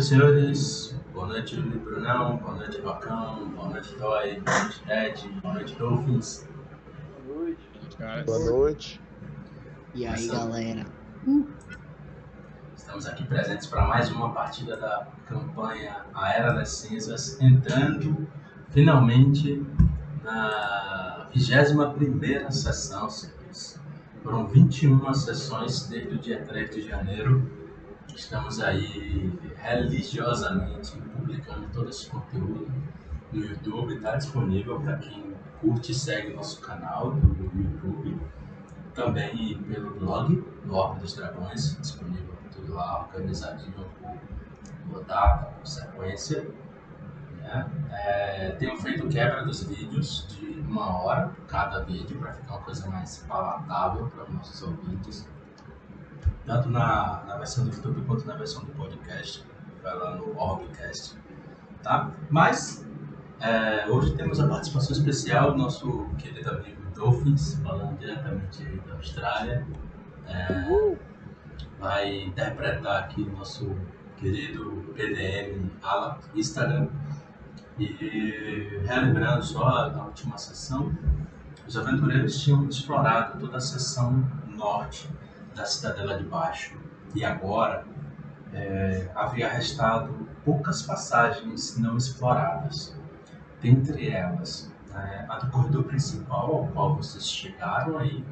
[0.00, 0.96] noite, senhores.
[1.12, 2.38] Boa noite, Brunão.
[2.38, 3.50] Boa noite, Bacão.
[3.50, 4.40] Boa noite, Toy.
[4.40, 5.28] Boa noite, Ed.
[5.42, 6.48] Boa noite, Dolphins.
[7.26, 8.24] Boa noite.
[8.24, 9.00] Boa noite.
[9.94, 10.86] E aí, galera?
[12.74, 18.26] Estamos aqui presentes para mais uma partida da campanha A Era das Cinzas, entrando
[18.70, 19.64] finalmente
[20.24, 23.78] na 21 sessão, senhores.
[24.22, 27.59] Foram 21 sessões desde o dia 3 de janeiro.
[28.14, 32.70] Estamos aí religiosamente publicando todo esse conteúdo
[33.32, 33.94] no YouTube.
[33.94, 38.20] Está disponível para quem curte e segue nosso canal do YouTube.
[38.94, 43.86] Também pelo blog, no Orbe dos Dragões, disponível tudo lá organizadinho
[44.90, 46.48] por data, por sequência.
[47.38, 47.70] né?
[47.90, 52.88] É, tenho feito quebra dos vídeos de uma hora cada vídeo para ficar uma coisa
[52.88, 55.28] mais palatável para os nossos ouvintes.
[56.46, 59.44] Tanto na, na versão do YouTube quanto na versão do podcast.
[59.82, 61.16] Vai lá no Orbcast.
[61.82, 62.10] Tá?
[62.28, 62.86] Mas
[63.40, 69.66] é, hoje temos a participação especial do nosso querido amigo Dolphins, falando diretamente da Austrália.
[70.26, 70.96] É,
[71.78, 73.74] vai interpretar aqui o nosso
[74.16, 76.88] querido PDM Alan Instagram.
[77.78, 80.92] E relembrando só da última sessão,
[81.66, 85.08] os aventureiros tinham explorado toda a seção norte
[85.60, 86.74] da Cidadela de Baixo.
[87.14, 87.84] E agora
[88.52, 92.96] é, havia restado poucas passagens não exploradas.
[93.60, 98.24] Dentre elas, né, a do corredor principal ao qual vocês chegaram aí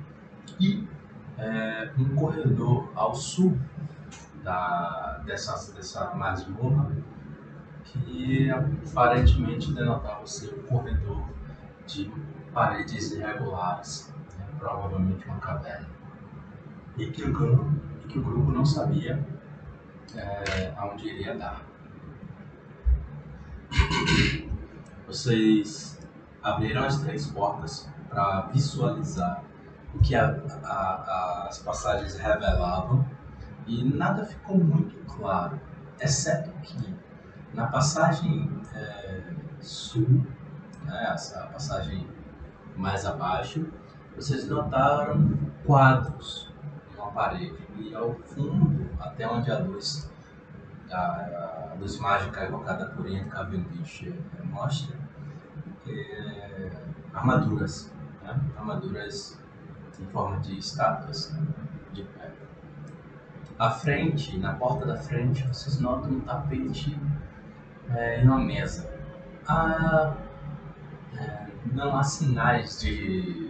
[0.58, 0.88] e
[1.36, 3.58] é, um corredor ao sul
[4.42, 6.90] da, dessa, dessa masmorra
[7.84, 11.28] que aparentemente denotava ser um corredor
[11.86, 12.10] de
[12.54, 15.97] paredes irregulares, né, provavelmente uma caverna.
[16.98, 17.70] E que o grupo,
[18.08, 19.24] que o grupo não sabia
[20.14, 21.62] é, aonde iria dar.
[25.06, 25.98] Vocês
[26.42, 29.42] abriram as três portas para visualizar
[29.94, 33.06] o que a- a- a- as passagens revelavam
[33.66, 35.58] e nada ficou muito claro,
[36.00, 36.94] exceto que
[37.54, 39.22] na passagem é,
[39.60, 40.26] sul,
[40.84, 42.06] né, essa passagem
[42.76, 43.66] mais abaixo,
[44.14, 45.36] vocês notaram
[45.66, 46.47] quadros
[47.18, 50.08] parede e ao fundo, até onde a luz,
[50.88, 54.96] a, a luz mágica evocada por Ian Cavendish eh, mostra,
[55.84, 56.70] é,
[57.12, 57.92] armaduras,
[58.22, 59.36] né, armaduras
[59.98, 61.44] em forma de estátuas né,
[61.92, 62.30] de pé.
[63.58, 66.96] À frente, na porta da frente, vocês notam um tapete
[67.90, 68.88] é, em uma mesa.
[69.44, 70.14] Há,
[71.16, 73.47] é, não há sinais de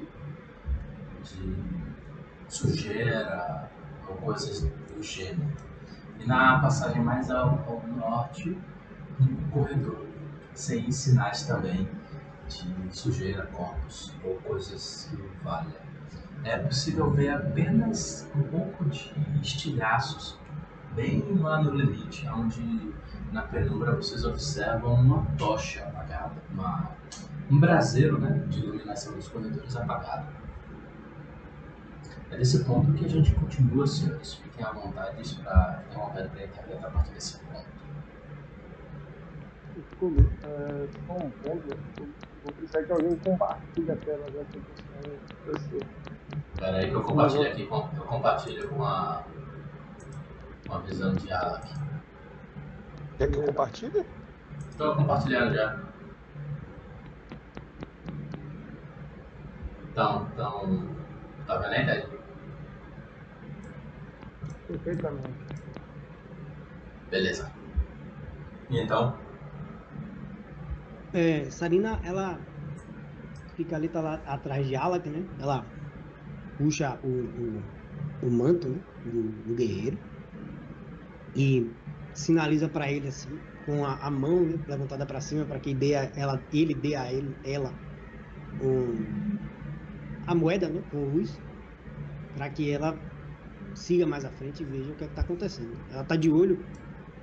[2.49, 3.71] sujeira
[4.09, 5.53] ou coisas do gênero.
[6.19, 8.59] E na passagem mais ao, ao norte,
[9.21, 10.07] um corredor,
[10.55, 11.89] sem sinais também
[12.49, 15.89] de sujeira, corpos ou coisas que valham.
[16.45, 20.39] É possível ver apenas um pouco de estilhaços,
[20.95, 22.95] bem lá no limite, onde
[23.33, 26.93] na penumbra vocês observam uma tocha apagada, uma,
[27.51, 30.27] um braseiro né, de iluminação dos corredores apagado.
[32.31, 34.35] É desse ponto que a gente continua, senhores.
[34.35, 37.67] Fiquem à vontade para ter uma pedra interpreta a partir desse ponto.
[39.75, 41.69] Desculpe, é, só um ponto.
[42.45, 45.55] Vou precisar que alguém compartilhe a tela já que eu.
[46.55, 49.25] Espera aí que eu compartilho aqui com, eu compartilho com a,
[50.67, 51.73] com a visão de Alak.
[53.17, 54.05] Quer que eu compartilhe?
[54.69, 55.81] Estou compartilhando já.
[59.91, 60.99] Então, então.
[61.47, 62.18] Tá vendo aí, Ted?
[64.69, 65.49] Perfeitamente.
[67.11, 67.59] Beleza.
[68.71, 69.29] E então?
[71.13, 72.47] É, Sarina, ela
[73.55, 75.29] fica ali, tá lá atrás de Alak, né?
[75.39, 75.77] Ela
[76.57, 77.75] puxa o, o,
[78.23, 78.85] o manto né?
[79.05, 80.05] do, do guerreiro
[81.35, 81.79] e
[82.13, 85.95] sinaliza pra ele assim, com a, a mão né, levantada pra cima para que dê
[85.95, 87.81] a, ela, ele dê a ele, ela
[88.61, 89.51] um,
[90.27, 90.83] a moeda, né?
[90.83, 91.43] Com luz,
[92.33, 93.08] para que ela
[93.79, 95.77] siga mais à frente e veja o que, é que tá acontecendo.
[95.91, 96.59] Ela tá de olho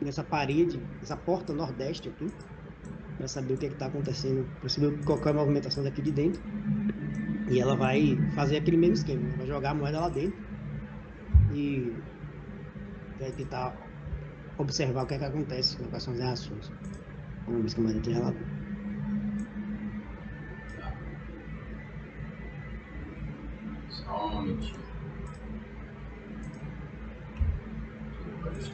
[0.02, 2.28] nessa parede, essa porta nordeste aqui,
[3.18, 6.42] para saber o que está acontecendo, para saber qual é a movimentação daqui de dentro.
[7.50, 9.34] E ela vai fazer aquele mesmo esquema, né?
[9.38, 10.38] vai jogar a moeda lá dentro
[11.54, 11.94] e
[13.20, 13.76] vai tentar
[14.58, 15.88] observar o que é que acontece, né?
[15.90, 16.72] quais são as reações.
[17.46, 18.38] Vamos ver se a moeda tem relato.
[23.90, 24.85] Só um momentinho.
[28.56, 28.70] Deus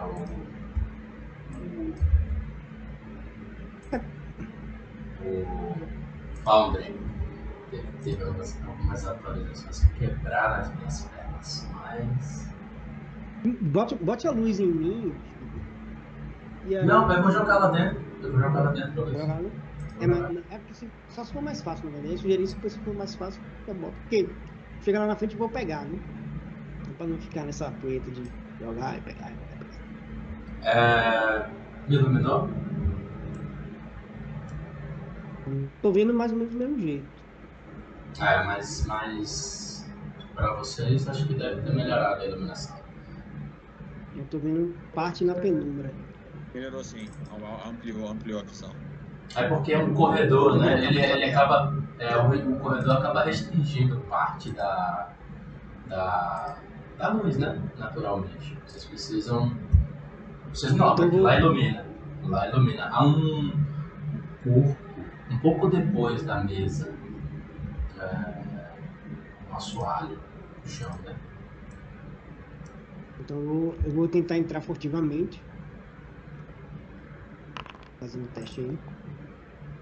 [0.00, 0.24] o,
[5.22, 5.76] o, o
[6.44, 6.98] Foundry
[7.70, 12.50] teve, teve algumas, algumas atualizações que quebraram as minhas pernas, mas.
[13.60, 15.14] Bote, bote a luz em mim.
[16.64, 16.76] Tipo.
[16.78, 16.86] Aí...
[16.86, 18.02] Não, eu vou jogar lá dentro.
[18.22, 19.52] Eu vou jogar lá dentro pra vocês.
[20.00, 22.14] É, mas, é porque se, só se for mais fácil, na verdade.
[22.14, 24.00] Eu sugeri isso porque se for mais fácil, eu boto.
[24.00, 24.36] Porque
[24.80, 26.00] chegar lá na frente eu vou pegar, né?
[26.80, 29.32] Então, pra não ficar nessa poeta de jogar e pegar.
[29.32, 29.60] e pegar.
[30.62, 31.50] É.
[31.86, 32.48] Me iluminou?
[35.80, 37.22] Tô vendo mais ou menos do mesmo jeito.
[38.20, 39.84] É, mas, mas
[40.34, 42.80] pra vocês acho que deve ter melhorado a iluminação.
[44.14, 45.96] Eu tô vendo parte na penumbra.
[46.52, 47.08] Melhorou sim,
[47.64, 48.89] ampliou, ampliou a visão.
[49.36, 50.84] É porque é um corredor, né?
[50.84, 51.74] Ele, ele acaba.
[51.98, 55.10] É, o, corredor acaba restringindo parte da,
[55.86, 56.56] da.
[56.98, 57.60] da luz, né?
[57.78, 58.58] Naturalmente.
[58.66, 59.56] Vocês precisam.
[60.52, 61.84] Vocês notam que lá ilumina.
[62.24, 62.88] Lá ilumina.
[62.90, 63.52] Há um
[64.42, 64.76] corpo
[65.30, 66.92] um pouco depois da mesa.
[67.98, 68.40] É,
[69.48, 70.18] um assoalho
[70.62, 71.14] no chão, né?
[73.20, 73.38] Então
[73.84, 75.40] eu vou, tentar entrar furtivamente.
[77.98, 78.78] Fazendo o teste aí.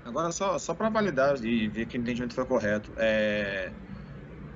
[0.09, 3.73] Agora, só, só para validar e ver que o entendimento foi correto, é...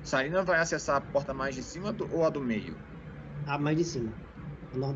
[0.03, 2.75] Sarina vai acessar a porta mais de cima do- ou a do meio?
[3.45, 4.13] Ah, mais de cima.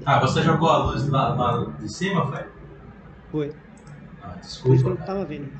[0.05, 2.45] Ah, você jogou a luz lá, lá de cima, foi?
[3.31, 3.49] Foi.
[4.21, 4.99] Ah, Por isso que eu desculpa.
[4.99, 5.51] não tava vendo.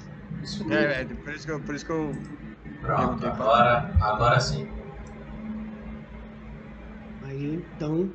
[0.41, 0.73] Desculpa.
[0.75, 2.13] É, é, por isso que eu, por isso que eu
[2.81, 4.67] Pronto, agora, agora sim.
[7.21, 8.11] Aí, então.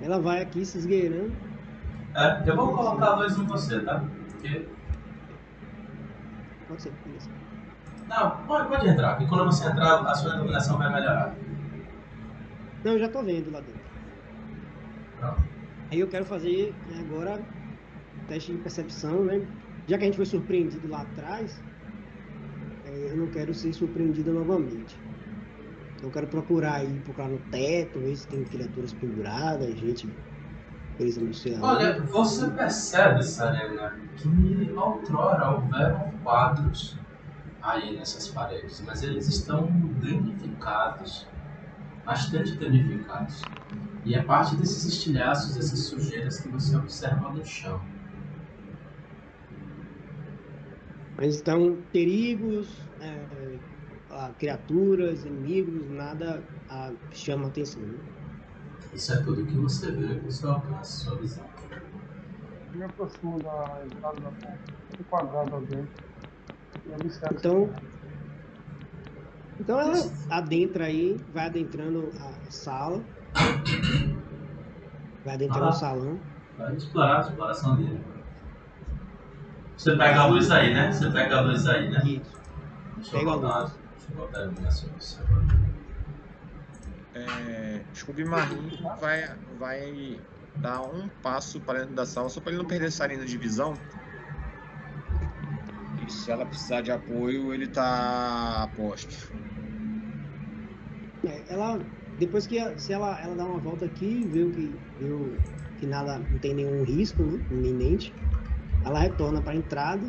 [0.00, 1.36] Ela vai aqui se esgueirando.
[2.14, 4.00] É, eu vou colocar a luz em você, tá?
[4.00, 4.79] Porque...
[6.70, 7.28] Pode ser, beleza.
[8.08, 11.34] Não, pode, pode entrar, porque quando você entrar, a sua iluminação vai melhorar.
[12.84, 13.80] Não, eu já tô vendo lá dentro.
[15.18, 15.42] Pronto.
[15.90, 17.42] Aí eu quero fazer né, agora
[18.28, 19.44] teste de percepção, né?
[19.88, 21.60] Já que a gente foi surpreendido lá atrás,
[22.86, 24.96] é, eu não quero ser surpreendido novamente.
[25.96, 30.08] Então eu quero procurar aí, procurar no teto, ver se tem criaturas penduradas, gente
[31.00, 31.58] no céu.
[31.62, 36.96] Olha, você percebe, Sarena, que outrora houveram quadros
[37.62, 39.66] aí nessas paredes, mas eles estão
[40.02, 41.26] danificados,
[42.04, 43.42] bastante danificados.
[44.04, 47.80] E é parte desses estilhaços, essas sujeiras que você observa no chão.
[51.16, 52.66] Mas então, perigos,
[52.98, 53.58] é,
[54.10, 57.82] ah, criaturas, inimigos, nada ah, chama atenção.
[57.82, 57.98] Né?
[58.92, 61.44] Isso é tudo que você vê com seu alcance, sua visão.
[62.72, 64.58] Eu me aproximo da entrada da porta,
[64.98, 66.04] um quadrado lá dentro,
[66.86, 67.34] e observo.
[67.36, 67.70] Então,
[69.60, 69.94] então ela
[70.30, 73.00] adentra aí, vai adentrando a sala,
[75.24, 75.70] vai adentrando Ah.
[75.70, 76.20] o salão.
[76.58, 78.00] Vai explorar, exploração dele.
[79.76, 80.92] Você pega a luz aí, né?
[80.92, 82.02] Você pega a luz aí, né?
[82.04, 82.38] Isso.
[82.96, 83.72] Deixa eu Pega a botar, luz.
[83.96, 85.24] deixa eu botar a iluminação seu.
[87.12, 87.84] É,
[88.24, 90.24] Marim vai, vai
[90.54, 93.74] dar um passo para dentro da sala, só para ele não perder Sarina de visão.
[95.96, 99.32] E se ela precisar de apoio, ele tá a posto.
[101.26, 101.78] É, ela,
[102.16, 105.42] depois que se ela, ela dá uma volta aqui, viu que, viu
[105.76, 108.14] que nada, não tem nenhum risco né, iminente,
[108.84, 110.08] ela retorna para a entrada,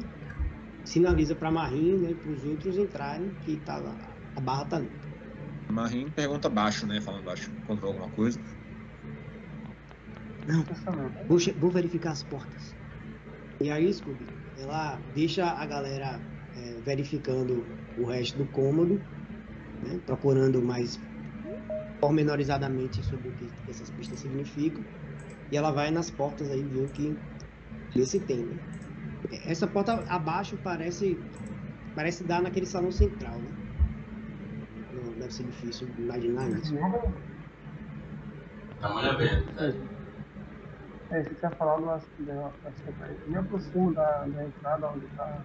[0.83, 3.77] sinaliza para Marim, né, para os outros entrarem, que tá
[4.35, 5.00] a barra tá limpa.
[5.71, 6.99] Marim pergunta baixo, né?
[7.01, 8.39] Falando baixo, encontrou alguma coisa.
[10.67, 11.27] Pensamento.
[11.27, 12.75] Vou, vou verificar as portas.
[13.61, 16.19] E aí, Scooby, ela deixa a galera
[16.55, 17.63] é, verificando
[17.97, 18.99] o resto do cômodo,
[19.83, 20.99] né, procurando mais
[21.99, 24.83] pormenorizadamente sobre o que essas pistas significam.
[25.51, 27.15] E ela vai nas portas aí ver o que
[27.93, 28.45] ver se tem.
[28.45, 28.57] Né?
[29.45, 31.17] Essa porta abaixo parece
[31.95, 33.60] parece dar naquele salão central, né?
[35.31, 36.75] Deve ser difícil imaginar isso.
[38.81, 39.73] Tamanho evento, né?
[41.11, 42.23] É, você tinha falado, acho que
[43.29, 45.41] me aproximo da, da entrada onde está.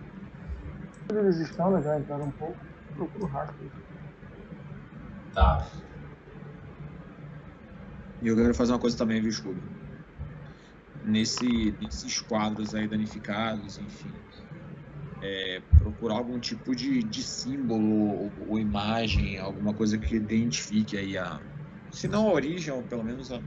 [1.10, 1.82] Onde eles estão, né?
[1.82, 2.56] Já entraram um pouco.
[2.96, 3.70] Procuro o rastro.
[5.34, 5.66] Tá.
[8.22, 9.60] E eu quero fazer uma coisa também, viu, Scooby?
[11.04, 14.10] Nesse, nesses quadros aí danificados, enfim.
[15.26, 21.18] É, procurar algum tipo de, de símbolo ou, ou imagem, alguma coisa que identifique aí
[21.18, 21.40] a.
[21.90, 23.40] Se não a origem, ou pelo menos a,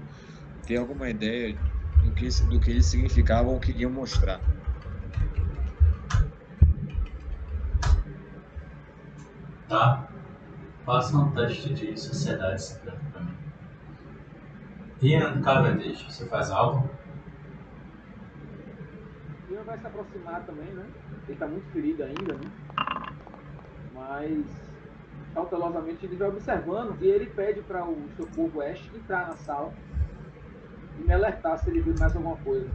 [0.66, 1.58] ter alguma ideia
[2.04, 4.42] do que, do que eles significavam ou queriam mostrar.
[9.68, 10.10] Tá.
[10.86, 13.34] Faça um teste de sociedade secreta pra mim.
[15.02, 16.99] Ian Cavendish, você faz algo?
[19.70, 20.84] Vai se aproximar também, né?
[21.28, 22.52] Ele tá muito ferido ainda, né?
[23.94, 24.44] Mas
[25.36, 29.72] cautelosamente ele vai observando e ele pede para o seu povo Ash entrar na sala
[30.98, 32.68] e me alertar se ele viu mais alguma coisa.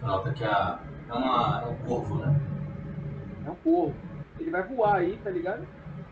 [0.00, 2.40] Nota que a, é, uma, é um corvo, né?
[3.44, 3.96] É um corvo.
[4.38, 5.66] Ele vai voar aí, tá ligado?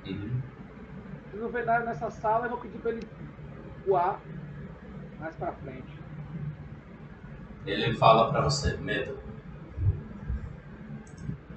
[0.05, 0.43] Uhum.
[1.31, 3.09] Se não vê nada nessa sala, eu vou pedir para ele
[3.87, 4.21] voar
[5.21, 5.98] mais para frente.
[7.69, 9.19] Ele fala pra você, medo,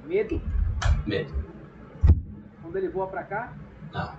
[0.06, 0.41] Medo?
[1.08, 1.34] medo.
[2.62, 3.53] Quando ele voa para cá,
[3.94, 4.13] Não.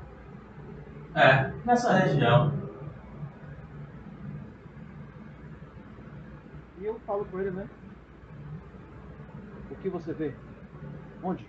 [1.14, 2.50] É, nessa região.
[6.80, 7.68] e eu falo com ele, né?
[9.70, 10.34] O que você vê?
[11.22, 11.46] Onde?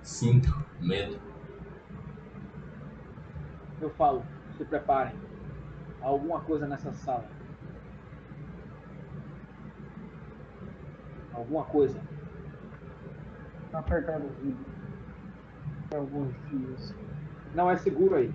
[0.00, 1.18] Sinto medo.
[3.80, 4.24] Eu falo,
[4.56, 5.14] se preparem.
[6.00, 7.28] Há alguma coisa nessa sala.
[11.38, 12.00] Alguma coisa.
[13.70, 14.66] Tá apertado o vidro.
[15.88, 16.94] Tem alguns dias.
[17.54, 18.34] Não é seguro aí.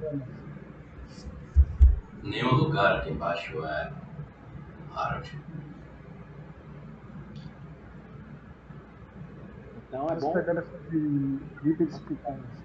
[2.23, 3.91] Nenhum lugar aqui embaixo é
[4.95, 5.37] Harold.
[9.89, 10.31] Então é bom.
[10.31, 12.63] pegar essa de bípedes picadas.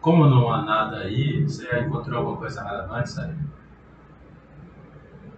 [0.00, 3.36] Como não há nada aí, você já encontrou alguma coisa relevante, sabe?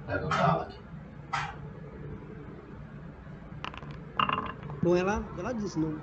[0.06, 0.79] Perguntá-la aqui.
[4.82, 6.00] Bom, ela, ela disse, não.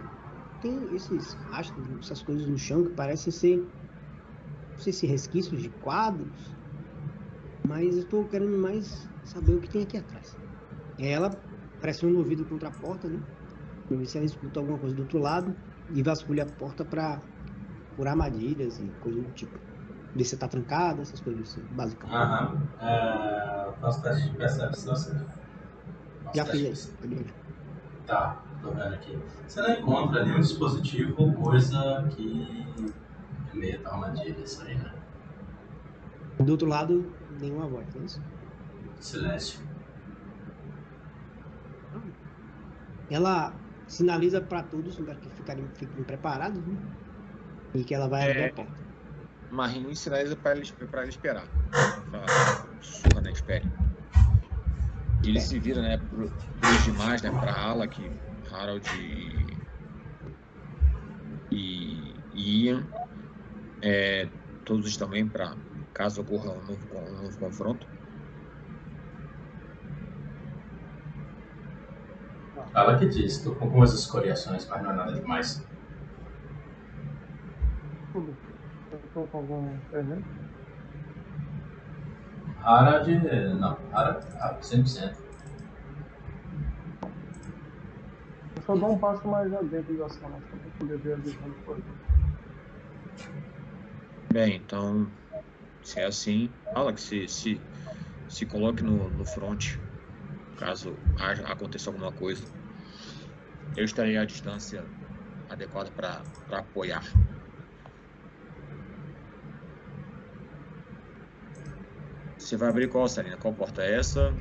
[0.59, 3.57] Tem esses rastros, essas coisas no chão que parecem ser.
[3.57, 6.55] Não sei se resquícios de quadros.
[7.67, 10.37] Mas eu estou querendo mais saber o que tem aqui atrás.
[10.97, 11.29] Ela
[11.79, 13.23] pressiona o ouvido contra a porta, né?
[13.87, 15.57] Pra ver se ela escuta alguma coisa do outro lado.
[15.89, 17.23] E vasculha a porta pra
[17.95, 19.59] por armadilhas e coisas do tipo.
[20.13, 22.09] Ver se tá trancada, essas coisas assim, básicas.
[22.09, 22.69] Aham.
[22.79, 25.11] É, faço teste de percepção, você.
[26.35, 26.95] Já fiz
[28.05, 29.17] tá vendo aqui.
[29.47, 32.75] Você não encontra nenhum dispositivo ou coisa que
[33.51, 34.93] remeta a armadilhas aí, né?
[36.39, 38.21] Do outro lado, nenhuma voz, não é isso?
[38.99, 39.59] Silêncio.
[43.09, 43.53] Ela
[43.87, 46.77] sinaliza para todos para que ficarem, fiquem preparados, né?
[47.73, 48.31] E que ela vai É.
[48.31, 48.87] abrir a porta.
[49.49, 51.45] Marinho sinaliza pra ele, pra ele esperar.
[52.81, 53.31] Surra, né?
[53.31, 53.65] Espere.
[55.23, 58.11] Ele se vira, né, pro, pros demais, né, pra Alak,
[58.51, 59.57] Harold e,
[61.51, 62.87] e, e Ian.
[63.81, 64.29] É,
[64.65, 65.55] todos também para
[65.93, 67.87] caso ocorra um novo, um novo confronto.
[72.73, 75.65] Ela que diz, tô com algumas escoriações, mas não é nada demais.
[79.13, 80.25] Tô com algum presente.
[82.63, 83.07] Harald,
[83.59, 85.27] não, Harald, ah, 100%.
[88.55, 91.55] Eu só dou um passo mais adentro da sala, pra poder ver a visão do
[91.65, 91.95] corredor.
[94.33, 95.09] Bem, então,
[95.81, 97.61] se é assim, Alex, se, se,
[98.27, 99.77] se coloque no, no front,
[100.57, 102.43] caso haja, aconteça alguma coisa.
[103.77, 104.83] Eu estarei à distância
[105.49, 107.03] adequada para apoiar.
[112.37, 113.37] Você vai abrir qual, Sarina?
[113.37, 114.33] Qual porta é essa?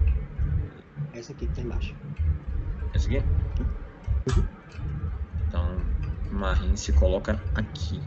[1.14, 1.94] Essa aqui que tá embaixo.
[2.92, 3.45] Essa aqui?
[5.48, 5.80] Então,
[6.30, 8.00] Marin se coloca aqui.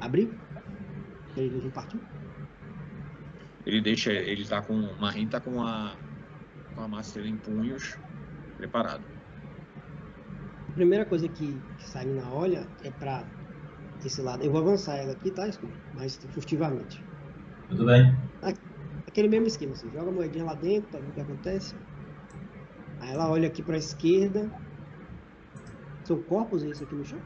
[0.00, 0.30] Abrir?
[1.36, 2.00] Ele não partiu?
[3.64, 5.94] Ele deixa, ele tá com, Marin tá com a,
[6.74, 7.96] com a maçã em punhos,
[8.56, 9.04] preparado.
[10.68, 13.24] A primeira coisa que, que Sarina olha é pra
[14.04, 14.42] esse lado.
[14.42, 15.48] Eu vou avançar ela aqui, tá?
[15.94, 17.02] Mas furtivamente.
[17.68, 18.31] Tudo bem?
[19.12, 21.74] Aquele mesmo esquema, assim, joga a moedinha lá dentro pra ver o que acontece.
[22.98, 24.50] Aí ela olha aqui pra esquerda.
[26.02, 27.18] São corpos isso aqui no chão?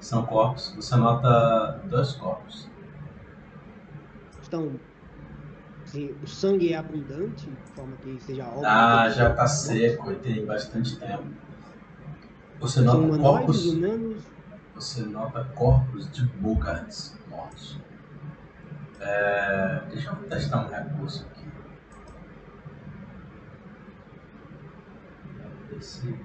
[0.00, 0.74] São corpos.
[0.74, 2.68] Você nota dois corpos.
[4.42, 4.72] Estão.
[6.20, 8.66] o sangue é abundante, de forma que seja óbvio.
[8.66, 11.26] Ah, já tá seco e tem bastante tempo.
[12.58, 13.66] Você nota corpos.
[13.66, 14.24] humanos.
[14.74, 17.78] Você nota corpos de Bogarts mortos.
[19.00, 21.44] É, deixa eu testar um recurso aqui.
[25.76, 26.18] Esse.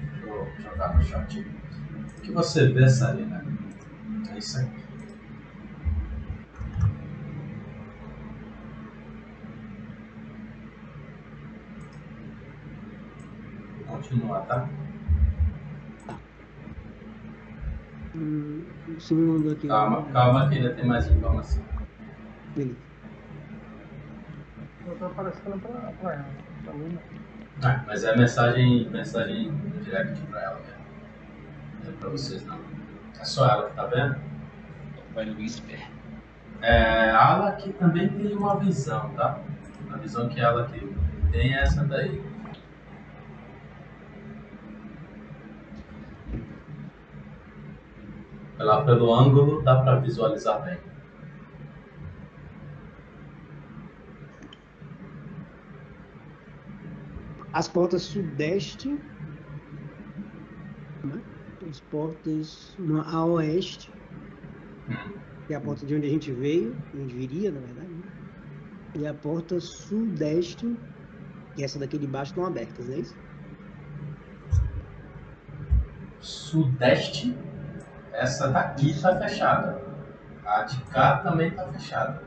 [0.00, 1.40] Deixa eu jogar no chat.
[1.40, 3.44] O que você vê, Sarina?
[4.30, 4.84] É isso aqui.
[14.14, 14.68] continuar, tá?
[18.14, 18.64] Hum,
[18.96, 19.66] você me mandou aqui.
[19.66, 21.62] Calma, calma que ainda tem mais informação.
[22.54, 22.76] Beleza.
[24.86, 26.26] Eu tô aparecendo pra, pra ela.
[26.64, 27.68] Pra mim, não.
[27.68, 29.52] Ah, mas é mensagem, mensagem
[29.82, 30.84] direct pra ela mesmo.
[31.82, 32.58] Não é pra vocês não.
[33.20, 34.16] É só ela que tá vendo?
[35.14, 35.80] Vai no Whisper.
[36.60, 39.38] É, a Ala aqui também tem uma visão, tá?
[39.92, 40.94] A visão que ela aqui
[41.32, 42.22] tem é essa daí.
[48.64, 50.78] Pela, pelo ângulo dá pra visualizar bem.
[57.52, 58.88] As portas sudeste.
[61.04, 61.20] né?
[61.68, 63.92] As portas a oeste,
[64.88, 65.12] Hum.
[65.46, 67.92] que é a porta de onde a gente veio, onde viria, na verdade.
[67.92, 68.02] né?
[68.96, 70.64] E a porta sudeste,
[71.58, 73.14] e essa daqui de baixo estão abertas, não é isso?
[76.22, 77.34] Sudeste,
[78.24, 79.82] essa daqui tá fechada.
[80.44, 82.22] A de cá também tá fechada.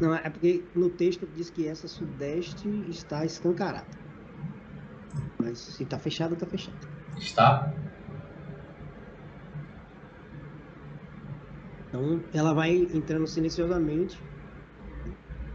[0.00, 3.86] Não, é porque no texto diz que essa sudeste está escancarada.
[5.38, 6.78] Mas se está fechada, está fechada.
[7.16, 7.72] Está?
[11.88, 14.20] Então ela vai entrando silenciosamente,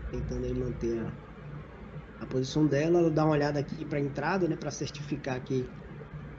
[0.09, 2.99] tentando aí manter a, a posição dela.
[2.99, 5.69] Ela dá uma olhada aqui para a entrada, né, para certificar que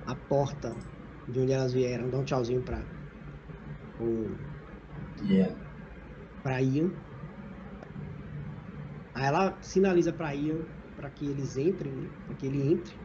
[0.06, 0.74] a porta
[1.30, 2.90] de onde elas vieram, dá um tchauzinho para
[3.98, 4.40] o
[5.20, 5.54] Yeah.
[6.42, 7.00] para Ian.
[9.14, 12.12] Aí ela sinaliza para Ian para que eles entrem, né?
[12.26, 13.02] para que ele entre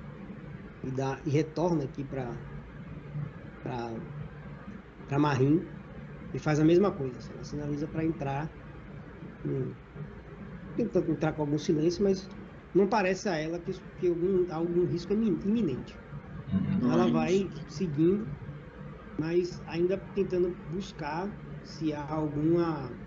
[0.84, 2.48] e dá e retorna aqui para
[3.62, 4.00] para
[5.08, 5.76] para Marim
[6.34, 7.20] e faz a mesma coisa.
[7.20, 8.58] assim, Ela sinaliza para entrar,
[9.44, 9.78] hum,
[10.76, 12.30] tentando entrar com algum silêncio, mas
[12.74, 16.05] não parece a ela que, que algum, algum risco é imin- iminente.
[16.52, 16.76] Uhum.
[16.78, 18.34] Então ela vai seguindo,
[19.20, 23.02] mas ainda tentando buscar se há alguma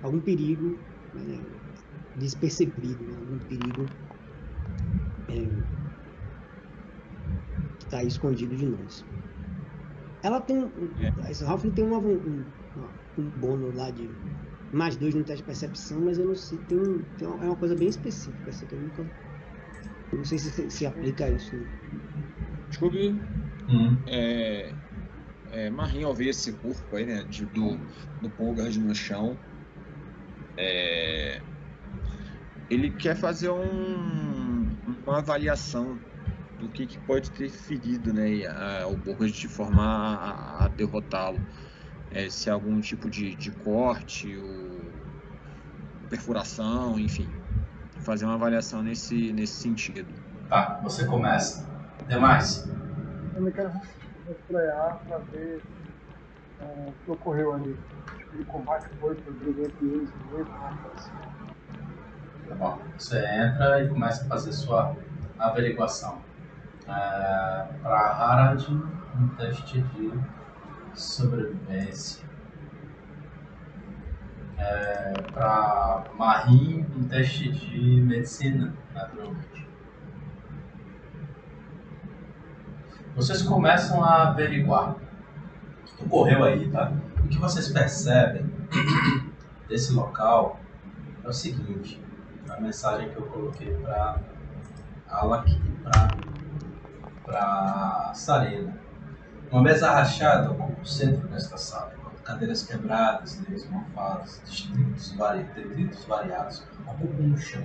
[0.00, 1.22] algum perigo né,
[2.14, 3.96] despercebido, né, algum perigo
[5.28, 5.66] é,
[7.78, 9.08] que está escondido de nós.
[10.22, 12.54] Ela tem um- essa Ralph tem uma, um,
[13.16, 14.20] um bônus lá de
[14.72, 17.48] mais dois no teste de percepção, mas eu não sei, tem, um, tem uma, é
[17.48, 19.02] uma coisa bem específica, essa que eu nunca
[20.10, 21.56] eu não sei se se, se aplica a isso.
[21.56, 21.68] né?
[22.70, 23.20] Scooby,
[23.68, 24.02] Hum.
[24.06, 24.76] é,
[25.50, 27.86] é, Marim, ao ver esse corpo aí, né, de, do,
[28.20, 29.40] do Polgard no chão,
[30.56, 31.42] é,
[32.68, 34.76] ele quer fazer um,
[35.06, 36.00] uma avaliação
[36.58, 41.44] do que, que pode ter ferido né, a- o Polgard de forma a, a- derrotá-lo.
[42.10, 44.92] É, se há algum tipo de, de corte, ou
[46.08, 47.32] perfuração, enfim.
[48.04, 50.14] Fazer uma avaliação nesse, nesse sentido.
[50.48, 51.75] Tá, você começa.
[52.08, 52.66] Demais.
[52.68, 53.72] Eu também quero
[54.28, 55.62] rastrear pra ver
[56.60, 57.76] é, o que ocorreu ali.
[58.18, 60.48] Tipo de combate foi, foi briga entre eles coisa
[60.94, 61.10] assim.
[62.48, 62.78] Tá bom.
[62.96, 64.96] Você entra e começa a fazer sua
[65.38, 66.22] averiguação.
[66.86, 70.12] É, para Harald, um teste de
[70.94, 72.24] sobrevivência.
[74.58, 79.65] É, para Marim, um teste de medicina, naturalmente.
[83.16, 86.92] Vocês começam a averiguar o que ocorreu aí, tá?
[87.24, 88.44] O que vocês percebem
[89.66, 90.60] desse local
[91.24, 91.98] é o seguinte:
[92.46, 94.20] a mensagem que eu coloquei para
[95.08, 95.70] Alak e
[97.24, 98.78] para Sarena.
[99.50, 106.04] Uma mesa rachada ocupa o centro desta sala, cadeiras quebradas, livros mofados, distritos, vari, detritos
[106.04, 107.64] variados ocupam o chão.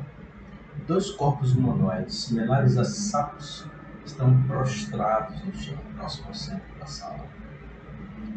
[0.87, 3.67] Dois corpos humanoides, similares a sapos,
[4.05, 7.25] estão prostrados no chão, próximo ao centro da sala.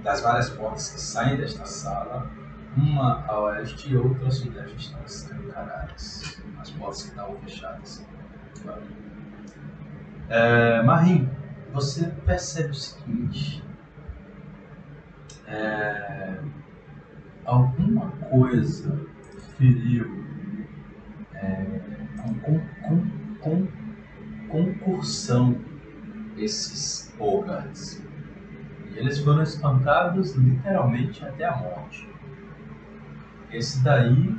[0.02, 2.30] Das várias portas que saem desta sala,
[2.76, 6.40] uma a oeste e outra a sudeste estão escancaradas.
[6.60, 8.06] As portas que estavam fechadas.
[10.28, 11.30] É, Marim,
[11.72, 13.64] você percebe o seguinte.
[15.46, 16.40] É,
[17.44, 19.06] alguma coisa
[19.56, 20.24] feriu
[21.34, 21.80] é,
[22.22, 22.58] com, com,
[23.40, 23.66] com,
[24.54, 25.56] concursão
[26.36, 28.00] esses Bogarts.
[28.92, 32.08] E eles foram espancados literalmente até a morte.
[33.50, 34.36] Esse daí,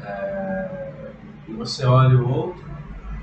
[0.00, 1.10] é,
[1.48, 2.64] você olha o outro,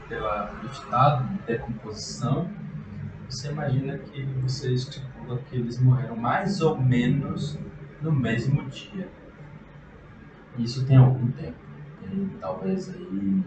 [0.09, 2.49] pela estado de decomposição,
[3.29, 7.57] você imagina que você estipula que eles morreram mais ou menos
[8.01, 9.07] no mesmo dia.
[10.57, 11.55] Isso tem algum tempo.
[12.01, 13.43] Tem talvez aí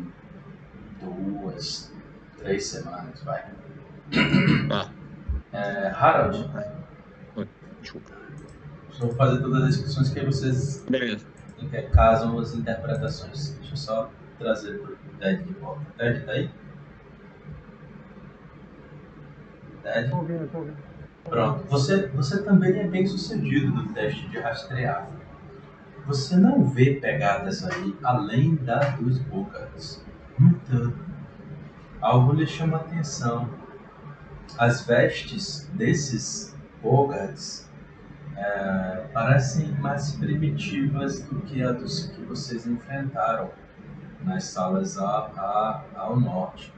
[1.00, 1.91] duas,
[2.42, 3.44] Três semanas, vai.
[4.70, 4.90] Ah,
[5.52, 6.50] É, Harold,
[7.80, 8.10] desculpa.
[8.90, 11.26] só vou fazer todas as descrições que aí vocês Beleza.
[11.92, 13.50] casam as interpretações.
[13.58, 15.82] Deixa eu só trazer pro Ted de volta.
[15.98, 16.50] Ted, tá aí?
[19.82, 20.10] Ted?
[20.10, 20.76] Tô ouvindo, tô ouvindo.
[21.24, 21.64] Pronto.
[21.68, 25.08] Você, você também é bem sucedido no teste de rastrear.
[26.06, 30.04] Você não vê pegadas aí além da dos Bogarts.
[30.38, 30.98] No entanto,
[32.02, 33.48] algo lhe chama a atenção.
[34.58, 37.70] As vestes desses Bogarts
[38.36, 43.50] eh, parecem mais primitivas do que a dos que vocês enfrentaram
[44.24, 46.72] nas salas a, a- ao norte.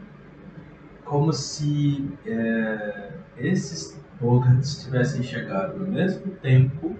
[1.04, 6.96] Como se eh, esses Bogarts tivessem chegado no mesmo tempo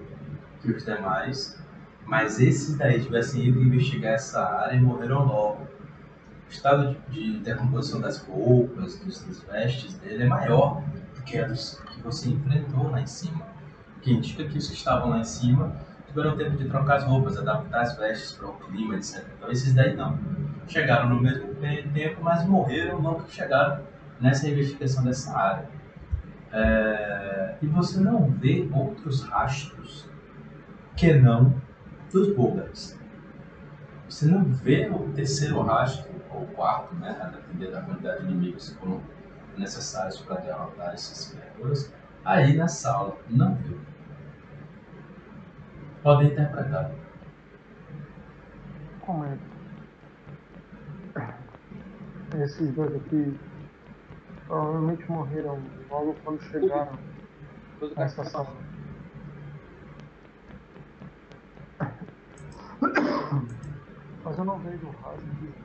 [0.61, 1.59] que os demais,
[2.05, 5.74] mas esses daí tivessem ido investigar essa área e morreram logo.
[6.47, 10.81] O estado de, de decomposição das roupas, dos, das vestes dele é maior
[11.15, 13.45] do que a dos que você enfrentou lá em cima.
[13.97, 15.75] O que indica que os que estavam lá em cima
[16.07, 19.25] tiveram tempo de trocar as roupas, adaptar as vestes para o clima, etc.
[19.37, 20.17] Então esses daí não.
[20.67, 23.83] Chegaram no mesmo te- tempo, mas morreram logo que chegaram
[24.19, 25.67] nessa investigação dessa área.
[26.51, 30.07] É, e você não vê outros rastros
[30.95, 31.53] que não
[32.11, 32.97] dos Bogarts.
[34.09, 38.31] Você não vê o terceiro rastro, ou o quarto, né, a depender da quantidade de
[38.31, 39.01] inimigos que foram
[39.57, 41.93] necessários para derrotar esses criaturas,
[42.23, 43.17] aí na sala.
[43.29, 43.79] Não viu.
[46.03, 46.91] Podem interpretar.
[49.01, 49.55] Comenta.
[52.43, 53.39] Esses dois aqui
[54.45, 56.97] provavelmente morreram logo quando chegaram
[57.95, 58.53] nessa sala.
[64.23, 65.64] Mas eu não vejo rastro de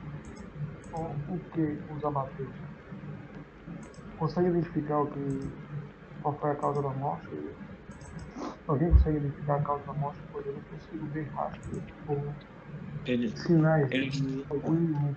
[0.91, 2.53] o, o que os abateu.
[4.17, 5.19] Consegue identificar o que,
[6.21, 7.29] qual foi a causa da morte?
[8.67, 10.21] Alguém consegue identificar a causa da morte?
[10.31, 12.35] Pois eu não consigo ver rastro ou
[13.05, 15.15] Ele- sinais Eles- algum.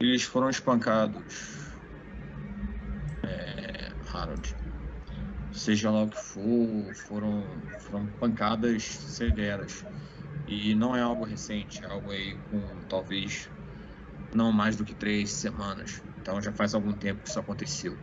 [0.00, 1.24] Eles foram espancados.
[3.24, 4.54] É, Harold.
[5.50, 9.84] Seja lá o que for, foram, foram pancadas severas.
[10.46, 13.50] E não é algo recente, é algo aí com talvez
[14.34, 16.02] não mais do que três semanas.
[16.20, 18.00] Então já faz algum tempo que isso aconteceu.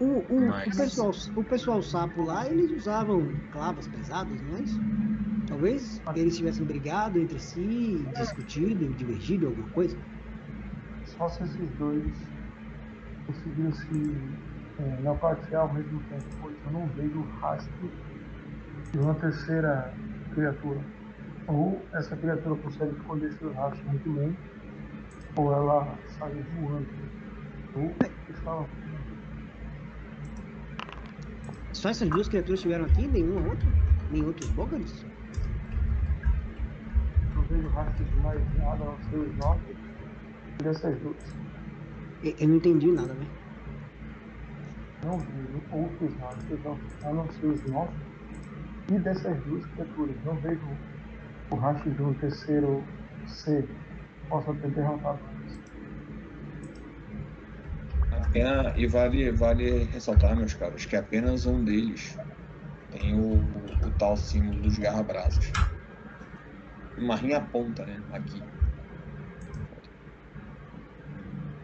[0.00, 4.62] O, o, Mas- o, pessoal, o pessoal sapo lá, eles usavam clavas pesadas, não é
[4.62, 4.80] isso?
[5.46, 10.00] Talvez eles tivessem brigado entre si, discutido, divergido, alguma coisa.
[11.02, 12.32] Só se esses dois
[13.26, 14.38] conseguiram se
[14.78, 17.96] é, nocautear ao mesmo tempo, pois eu não vejo rastro
[18.92, 19.98] de uma terceira
[20.30, 20.86] criatura.
[21.46, 24.38] Ou essa criatura consegue esconder seus rastros muito bem,
[25.38, 26.86] ou ela sai voando.
[27.76, 27.94] Ou
[28.28, 28.66] estava
[31.72, 33.68] Só essas duas criaturas estiveram aqui, nenhuma outra?
[34.10, 35.04] Nem outros Bogarts?
[37.36, 39.76] não vejo rastros de mais nada a não ser os nossos
[40.58, 41.16] e dessas duas.
[42.24, 43.26] Eu, eu não entendi nada, né?
[45.04, 46.60] Não vejo outros rastros
[47.04, 47.94] a não ser os nossos
[48.90, 50.16] e dessas duas criaturas.
[50.24, 50.60] Não vejo
[51.52, 52.82] o rastro de um terceiro
[53.26, 53.87] ser que
[54.28, 55.60] possa ter derrotado eles.
[58.10, 62.18] Apena- e vale, vale ressaltar, meus caros, que apenas um deles
[62.90, 65.56] tem o, o tal símbolo dos garra-brasas.
[66.98, 68.04] Uma rinha ponta, né?
[68.10, 68.46] Aqui.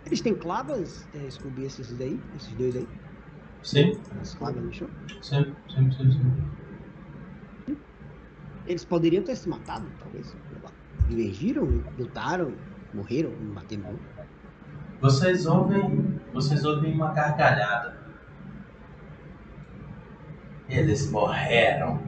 [0.07, 2.95] Eles têm clavas, é, Scooby, esses daí, esses dois aí,
[3.71, 4.93] Sim, as clavas no chão.
[5.21, 6.55] sim, sim, sim, sim.
[8.65, 10.39] Eles poderiam ter se matado, talvez.
[11.09, 12.55] Divergiram, lutaram,
[12.93, 13.99] morreram, bateram.
[15.01, 17.97] Vocês ouvem, vocês ouvem uma gargalhada.
[20.69, 22.01] Eles morreram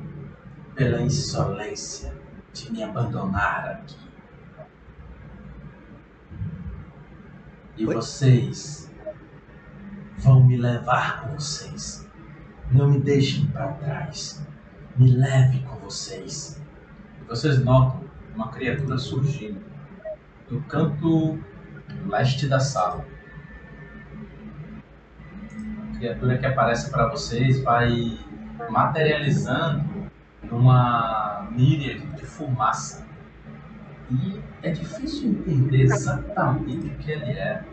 [0.74, 2.14] pela insolência
[2.54, 4.06] de me abandonar aqui.
[7.76, 7.94] E Oi?
[7.94, 8.90] vocês
[10.18, 12.08] vão me levar com vocês.
[12.72, 14.42] Não me deixem para trás.
[14.96, 16.62] Me leve com vocês.
[17.20, 18.05] E vocês notam
[18.36, 19.60] uma criatura surgindo
[20.48, 21.38] do canto
[22.06, 23.04] leste da sala.
[25.82, 28.18] A criatura que aparece para vocês vai
[28.70, 29.84] materializando
[30.44, 33.06] numa míriade de fumaça.
[34.10, 37.64] E é difícil entender exatamente o que ele é,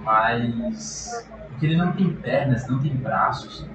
[0.00, 3.68] mas porque ele não tem pernas, não tem braços,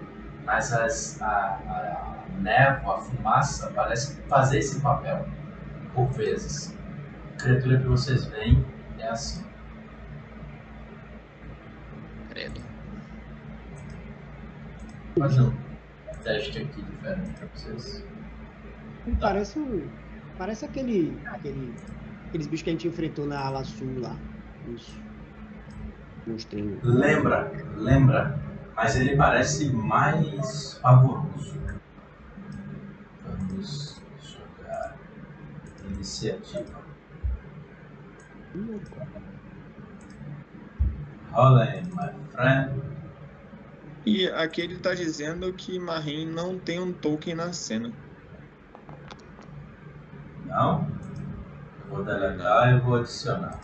[0.45, 5.25] mas as, a, a névoa, a fumaça parece fazer esse papel
[5.97, 6.77] por vezes.
[7.33, 8.63] A criatura que vocês veem
[8.99, 9.43] é assim.
[12.29, 12.61] Credo.
[15.17, 15.53] Fazer um
[16.23, 18.05] teste aqui diferente pra vocês.
[19.07, 19.87] Ele Parece um.
[20.37, 21.19] Parece aquele.
[21.25, 21.73] aquele
[22.27, 24.15] aqueles bichos que a gente enfrentou na ala sul lá.
[24.71, 24.95] Os.
[26.27, 26.83] Monstrinhos.
[26.83, 28.37] Lembra, lembra,
[28.75, 31.57] mas ele parece mais pavoroso.
[33.23, 33.96] Vamos
[35.97, 36.81] iniciativa.
[41.31, 42.81] Rola aí, my friend.
[44.05, 47.91] E aqui ele tá dizendo que Marim não tem um token na cena.
[50.45, 50.87] Não?
[51.81, 53.59] Eu vou deletar e vou adicionar.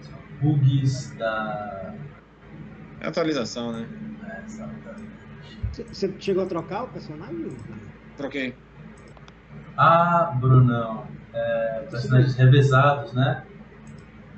[0.00, 1.94] São bugs da.
[3.00, 3.86] É atualização, né?
[4.24, 5.18] É, exatamente.
[5.92, 7.56] Você chegou a trocar o personagem?
[8.16, 8.56] Troquei.
[9.78, 11.06] Ah, Brunão.
[11.32, 13.44] É, personagens revezados, né?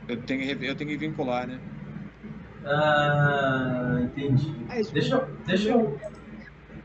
[0.07, 1.59] Eu tenho, eu tenho que vincular, né?
[2.67, 4.55] Ah, entendi.
[4.69, 4.93] É isso.
[4.93, 5.99] Deixa eu, deixa eu,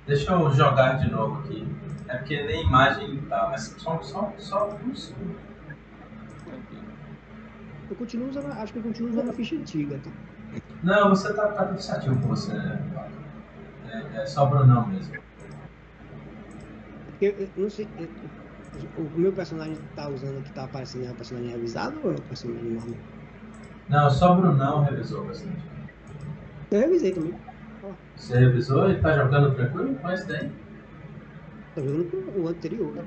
[0.07, 1.67] deixa eu jogar de novo aqui.
[2.07, 5.35] É porque nem imagem tá, mas só, só, só um segundo.
[7.89, 8.51] Eu continuo usando.
[8.53, 10.11] Acho que eu continuo usando a ficha antiga, tá?
[10.81, 12.53] Não, você tá, tá tudo certinho com você.
[13.87, 15.13] É, é só Brunão mesmo.
[17.07, 17.87] Porque eu, eu não sei.
[17.97, 18.09] eu-
[18.97, 22.15] o, o meu personagem tá usando que tá aparecendo é o personagem revisado ou é
[22.15, 22.95] o personagem normal?
[23.89, 25.63] Não, só Brunão revisou bastante.
[26.71, 27.35] Eu revisei também.
[28.15, 30.49] Você revisou e tá jogando tranquilo esse daí?
[31.75, 33.05] Tô jogando com o anterior.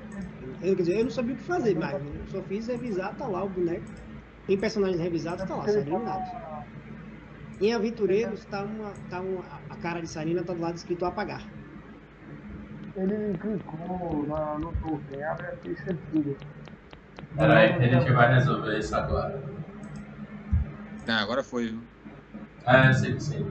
[0.62, 3.26] Eu, quer dizer, eu não sabia o que fazer, mas eu só fiz revisar, tá
[3.26, 3.84] lá o boneco.
[4.48, 6.28] Em personagens revisados, tá lá, Sarina Nados.
[7.60, 8.92] Em Aventureiros, tá uma.
[9.10, 11.42] Tá uma a cara de Sarina tá do lado escrito apagar.
[12.98, 16.36] Ele clicou na, no token, abre a ficha antiga.
[17.36, 19.40] Peraí, que a gente vai resolver isso agora.
[21.06, 21.68] Ah, agora foi.
[21.68, 21.80] viu?
[22.66, 23.46] Ah, eu sei que sim.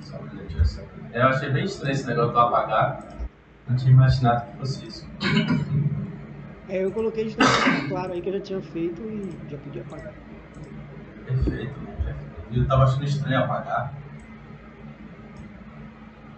[0.00, 0.80] Só um minutinho só.
[1.12, 3.08] Eu achei bem estranho esse negócio do apagar.
[3.68, 5.06] Não tinha imaginado que fosse isso.
[6.70, 7.36] É, eu coloquei de
[7.88, 10.31] claro aí que eu já tinha feito e já podia apagar.
[11.32, 11.96] Perfeito, né?
[12.04, 12.60] Perfeito.
[12.60, 13.94] Eu tava achando estranho apagar.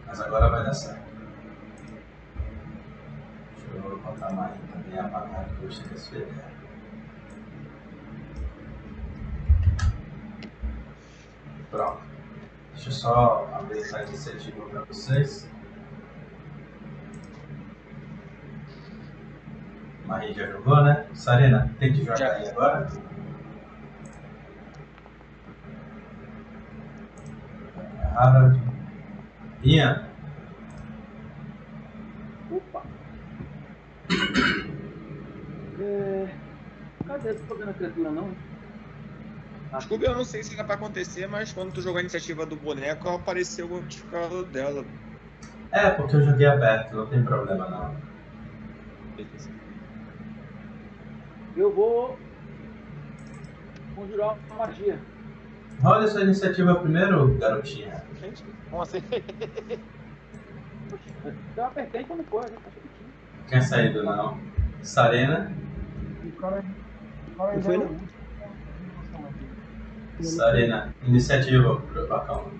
[0.06, 1.02] Mas agora vai dar certo.
[3.56, 6.54] Deixa eu botar mais também apagar que eu gostei da sua ideia.
[11.70, 12.02] Pronto.
[12.74, 15.50] Deixa eu só abrir essa iniciativa para vocês.
[20.06, 21.06] Maria já jogou, né?
[21.14, 22.32] Sarina, tem que jogar Já.
[22.34, 22.88] aí agora.
[28.16, 28.60] Harold.
[29.62, 30.04] Ian.
[32.50, 32.82] Opa!
[35.80, 36.28] É...
[37.06, 37.32] Cadê?
[37.32, 38.30] Não tô vendo a criatura não?
[39.72, 42.46] Ah, Desculpa, eu não sei se era pra acontecer, mas quando tu jogou a iniciativa
[42.46, 44.84] do boneco, apareceu o notificador dela.
[45.72, 47.96] É, porque eu joguei aberto, não tem problema não.
[49.16, 49.50] Beleza.
[51.56, 52.16] Eu vou
[53.96, 54.98] conjurar uma magia.
[55.80, 58.02] Rola sua iniciativa primeiro, garotinha.
[58.20, 58.98] Gente, como assim?
[61.56, 62.56] Eu apertei quando foi, né?
[63.48, 63.62] Que tinha.
[63.62, 64.38] Saído não.
[64.82, 65.52] Sarena.
[66.24, 66.64] O cara
[67.38, 67.96] Não foi, não?
[70.18, 70.94] é Sarena.
[71.06, 72.50] Iniciativa pro Bacão.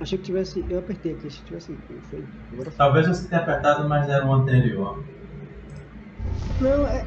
[0.00, 0.64] Achei que tivesse.
[0.70, 1.76] Eu apertei aqui, achei que tivesse.
[2.10, 2.24] Foi.
[2.52, 2.78] Agora foi.
[2.78, 5.02] Talvez você tenha apertado, mas era o anterior.
[6.60, 7.04] Não, é.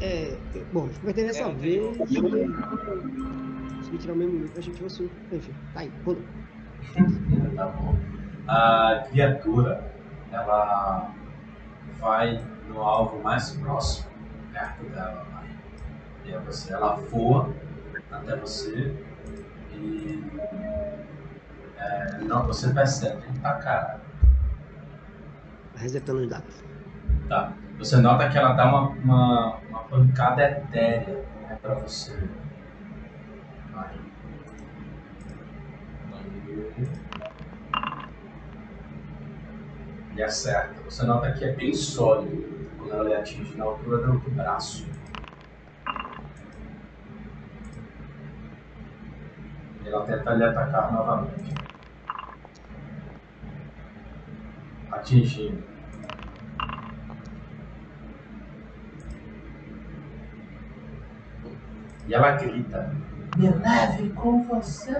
[0.00, 0.38] é, é-
[0.72, 1.96] bom, apertei dessa É, vez.
[3.90, 5.36] Consegui tirar o mesmo número, achei que tivesse um.
[5.36, 6.22] Enfim, tá aí, rolou.
[7.56, 7.96] Tá bom.
[8.46, 9.92] A criatura,
[10.30, 11.12] ela
[11.98, 14.08] vai no alvo mais próximo,
[14.52, 15.26] perto dela.
[15.32, 15.50] Vai.
[16.24, 17.52] E aí você, ela voa
[18.12, 18.94] até você
[19.72, 20.24] e
[21.76, 24.00] é, não, você percebe, tá cara.
[25.74, 26.62] Resetando os dados.
[27.28, 27.52] Tá.
[27.78, 32.28] Você nota que ela dá uma, uma, uma pancada etérea né, pra você.
[40.16, 40.82] E acerta.
[40.82, 44.86] Você nota que é bem sólido quando ela lhe atinge na altura do braço.
[49.84, 51.54] Ela tenta lhe atacar novamente.
[54.90, 55.62] Atingindo.
[62.06, 62.92] E ela grita:
[63.36, 64.96] Me leve com você!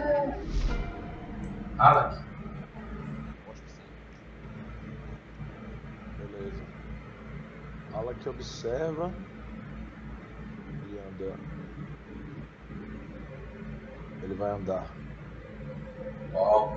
[1.79, 2.15] Alec,
[3.51, 3.83] Acho que sim.
[6.19, 6.63] Beleza.
[7.95, 9.11] Alak observa
[10.89, 11.35] e anda.
[14.23, 14.87] Ele vai andar.
[16.35, 16.77] Ó.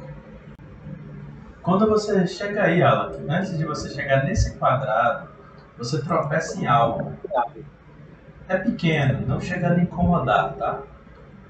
[1.62, 5.30] Quando você chega aí, Alan, antes de você chegar nesse quadrado,
[5.78, 7.14] você tropeça em algo.
[8.50, 10.84] É pequeno, não chega a lhe incomodar, tá?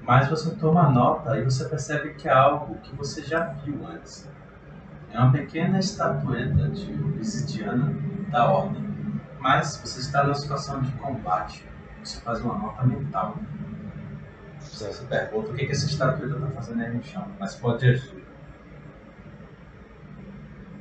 [0.06, 4.28] Mas você toma nota e você percebe que é algo que você já viu antes.
[5.10, 7.94] É uma pequena estatueta de obsidiana
[8.30, 8.84] da ordem.
[9.38, 11.66] Mas você está numa situação de combate.
[12.02, 13.36] Você faz uma nota mental.
[14.58, 17.88] Você se pergunta o que, que essa estatueta está fazendo aí no chão, mas pode
[17.88, 18.24] agir.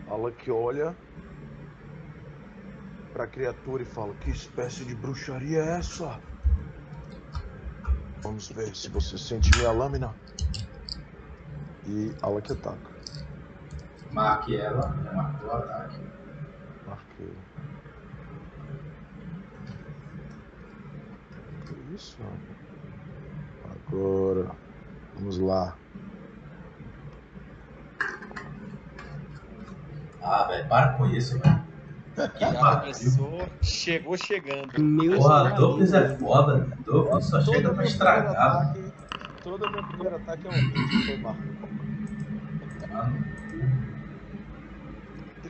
[0.09, 0.95] Alak olha
[3.13, 6.19] para a criatura e fala: Que espécie de bruxaria é essa?
[8.23, 10.15] Vamos ver se você sente minha lâmina.
[11.85, 12.93] E Alak ataca.
[14.11, 15.99] Marque ela, já marcou o ataque.
[16.87, 17.33] Marquei.
[21.65, 22.17] Que isso?
[23.89, 24.55] Agora.
[25.15, 25.77] Vamos lá.
[30.21, 31.62] Ah, velho, para com isso, velho.
[32.15, 34.79] Que Já começou, chegou chegando.
[34.79, 36.67] Meu Porra, senhor, Douglas é foda.
[36.85, 38.35] Douglas só chega pra estragar.
[38.35, 38.93] ataque.
[39.41, 41.47] Todo meu primeiro ataque é um 20 foi marcado.
[42.91, 43.33] mano.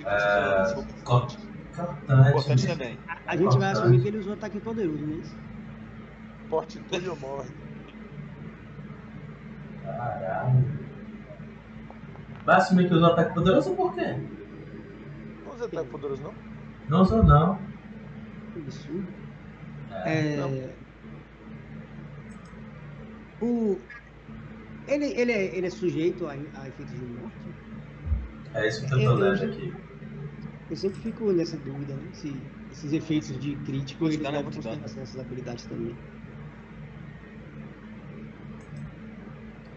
[0.05, 0.71] É...
[0.71, 2.67] Importante Cortante.
[2.67, 2.99] também.
[3.25, 5.35] A gente vai assumir que ele usou ataque poderoso, não é isso?
[6.49, 7.49] Fortitude ou morre.
[9.83, 10.65] Caralho.
[12.45, 14.17] Vai assumir que usou ataque poderoso por quê?
[15.45, 16.33] Não usa ataque poderoso, não?
[16.89, 17.59] Não usou, não.
[18.67, 18.89] Isso.
[20.05, 20.73] É, É...
[23.41, 23.77] O...
[24.87, 27.37] Ele, ele, é, ele é sujeito a, a efeitos de morte?
[28.53, 29.73] é isso que eu tô lendo aqui.
[30.69, 32.09] Eu sempre fico nessa dúvida, né?
[32.13, 32.35] Se
[32.71, 35.95] esses efeitos de crítico, eles levam em consideração essas habilidades também.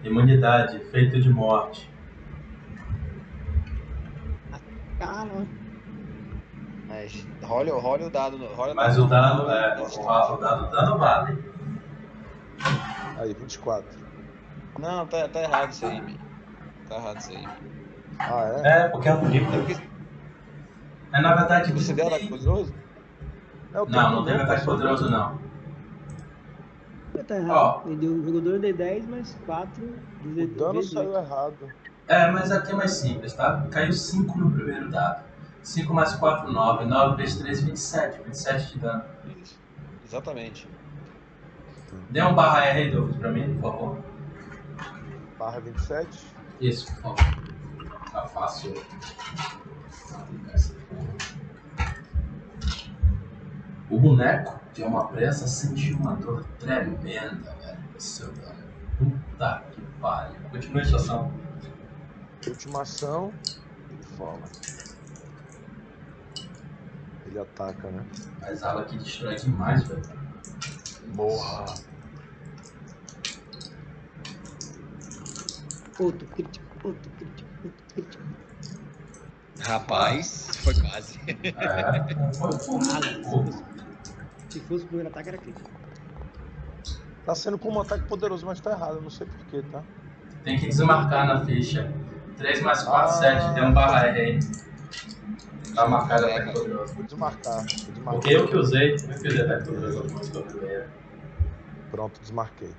[0.05, 1.91] Imunidade, efeito de morte.
[4.99, 5.47] Cara,
[6.97, 8.39] Mas role, role o dado.
[8.55, 11.45] Role Mas o dano, é, o, o dado dano vale.
[13.19, 13.87] Aí, 24.
[14.79, 16.15] Não, tá, tá errado isso aí, man.
[16.89, 17.49] Tá errado isso aí.
[18.19, 18.69] Ah, é?
[18.85, 19.53] É, porque é um É livro.
[19.53, 19.77] porque
[21.13, 21.73] É na verdade.
[21.73, 22.75] você deu ataque poderoso?
[23.75, 25.39] é o Não, não teve ataque poderoso, não.
[27.27, 27.83] tá errado.
[27.85, 27.89] Ó.
[27.89, 29.87] Ele deu um jogador D10 mais 4
[30.23, 31.19] do O dano saiu oito.
[31.27, 31.73] errado.
[32.09, 33.67] É, mas aqui é mais simples, tá?
[33.71, 35.36] Caiu 5 no primeiro dado.
[35.67, 36.85] 5 mais 4, 9.
[36.85, 38.23] 9 vezes 3, 27.
[38.23, 39.05] 27 de dano.
[39.43, 39.59] Isso.
[40.05, 40.69] Exatamente.
[42.09, 43.99] Dê um barra R aí, Douglas, pra mim, por favor.
[45.37, 46.25] Barra 27.
[46.61, 47.43] Isso, por favor.
[48.13, 48.75] Tá fácil.
[53.91, 58.67] O boneco, de uma pressa, sentiu uma dor tremenda, velho, seu dano.
[58.99, 60.41] Puta que pariu.
[60.51, 61.33] Continue a sua ação.
[62.47, 63.33] Última ação.
[64.17, 64.41] Fala.
[67.37, 68.03] Ele ataca, né?
[68.41, 70.03] Mas ela aqui destrói demais, velho.
[71.15, 71.67] Morra.
[75.99, 78.25] Outro crítico, outro crítico, outro crítico.
[79.61, 81.21] Rapaz, foi quase.
[81.29, 83.65] É, foi por Ah, se fosse-
[84.49, 85.71] Se fosse o primeiro ataque, era crítico.
[87.27, 88.95] Tá sendo como um ataque poderoso, mas tá errado.
[88.97, 89.83] Eu não sei porquê, tá?
[90.43, 91.93] Tem que desmarcar na ficha.
[92.39, 93.19] 3 mais 4, Ah.
[93.19, 93.55] 7.
[93.55, 94.39] Dê um barra R aí.
[95.77, 96.95] Tá marcado ataque poderoso.
[96.95, 97.57] Vou desmarcar.
[97.57, 98.15] Vou desmarcar.
[98.15, 99.43] Porque eu que usei, eu que usei
[100.35, 100.91] eu primeiro.
[101.91, 102.75] Pronto, desmarquei.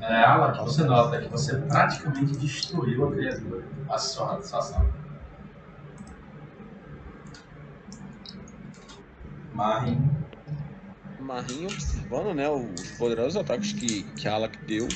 [0.00, 3.64] É, Ala, que você nota que você praticamente destruiu a criatura.
[3.90, 4.88] A sua situação.
[9.52, 10.10] Marin.
[11.20, 14.88] Marinho observando, né, os poderosos ataques que, que a Alak deu.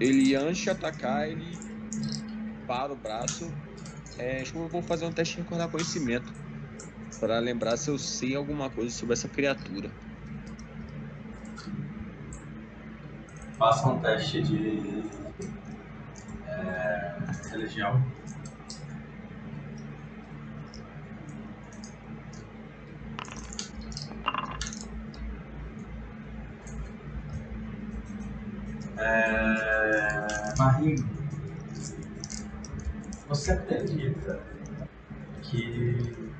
[0.00, 1.58] Ele, antes de atacar, ele
[2.66, 3.52] para o braço.
[4.18, 6.34] É, acho que eu vou fazer um teste de recordar conhecimento.
[7.20, 9.90] Para lembrar se eu sei alguma coisa sobre essa criatura.
[13.56, 15.02] Faça um teste de.
[16.46, 17.16] É,
[17.50, 18.02] religião.
[28.96, 31.17] É, Marinho,
[33.28, 34.40] você acredita
[35.42, 36.32] que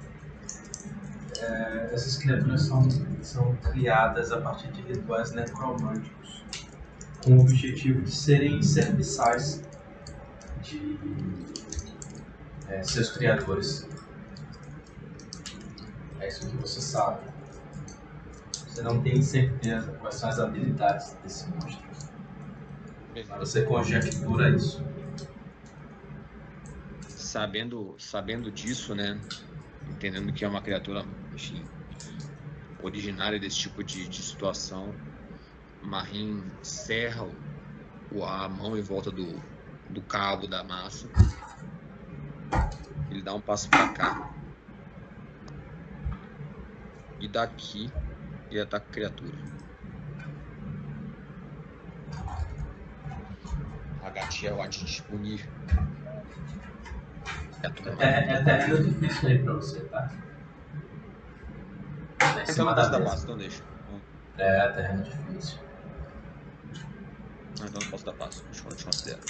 [1.38, 2.88] é, essas criaturas são,
[3.22, 6.44] são criadas a partir de rituais necromânticos
[7.22, 9.62] com o objetivo de serem serviçais
[10.62, 10.98] de
[12.68, 13.86] é, seus criadores.
[16.20, 17.28] É isso que você sabe.
[18.66, 21.86] Você não tem certeza quais são as habilidades desse monstro.
[23.14, 24.82] Mas você conjectura isso.
[27.28, 29.20] Sabendo, sabendo disso, né?
[29.86, 31.68] Entendendo que é uma criatura, enfim,
[32.78, 34.96] originária desse tipo de, de situação,
[35.82, 37.26] Marim serra
[38.24, 39.42] a mão em volta do,
[39.90, 41.06] do cabo da massa.
[43.10, 44.32] Ele dá um passo para cá.
[47.20, 47.92] E daqui
[48.50, 49.36] ele ataca a criatura.
[54.00, 55.52] A gatinha vai te disponível.
[57.98, 60.12] É, é terreno difícil aí pra você, tá?
[62.32, 63.10] Tá em Então cima não da posso dar mesa.
[63.10, 63.64] passo, então deixa.
[64.38, 65.58] É, terreno difícil.
[67.60, 68.44] Ah, então não posso dar passo.
[68.44, 69.24] Deixa eu continuar considerar.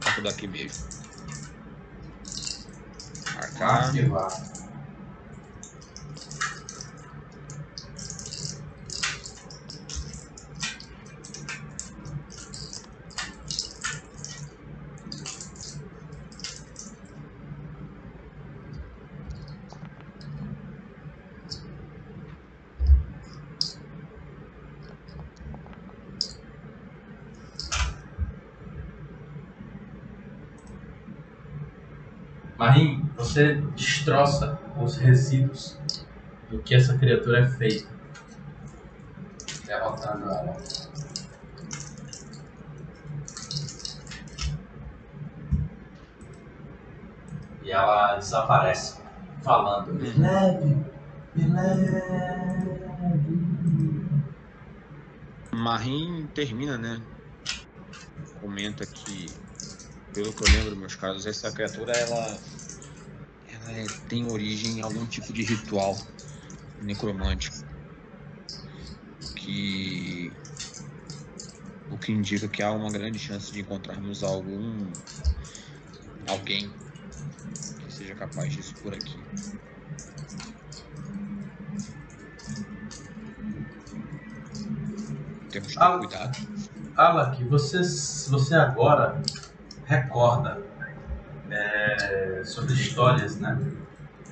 [0.00, 0.84] Tá tudo aqui mesmo.
[3.34, 3.80] Marcar.
[3.80, 4.28] Esquivar.
[32.58, 33.60] Marim, você
[34.02, 35.78] destroça os resíduos
[36.50, 37.88] do que essa criatura é feita.
[39.64, 40.56] Derrotando ela.
[47.62, 49.00] E ela desaparece,
[49.44, 50.84] falando: Me leve,
[51.36, 52.02] me leve.
[55.54, 57.00] Marim termina, né?
[58.40, 59.32] Comenta que,
[60.12, 62.40] pelo que eu lembro, meus caros, essa criatura ela, ela
[63.68, 65.96] é- tem origem em algum tipo de ritual
[66.80, 67.56] necromântico.
[69.36, 70.32] Que.
[71.90, 74.92] O que indica que há uma grande chance de encontrarmos algum.
[76.26, 76.72] alguém
[77.78, 79.22] que seja capaz disso por aqui.
[85.50, 86.38] Temos que ter cuidado.
[86.96, 87.78] Alak, você,
[88.30, 89.22] você agora
[89.84, 90.71] recorda
[92.44, 93.60] sobre histórias, né?